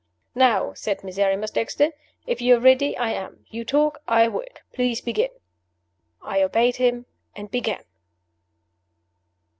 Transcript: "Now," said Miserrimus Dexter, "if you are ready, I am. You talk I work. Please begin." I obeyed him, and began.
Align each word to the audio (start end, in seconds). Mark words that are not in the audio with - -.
"Now," 0.33 0.73
said 0.73 1.03
Miserrimus 1.03 1.51
Dexter, 1.51 1.91
"if 2.25 2.41
you 2.41 2.55
are 2.55 2.59
ready, 2.59 2.97
I 2.97 3.11
am. 3.11 3.45
You 3.51 3.63
talk 3.63 3.99
I 4.07 4.27
work. 4.27 4.63
Please 4.73 4.99
begin." 4.99 5.29
I 6.23 6.41
obeyed 6.41 6.77
him, 6.77 7.05
and 7.35 7.51
began. 7.51 7.83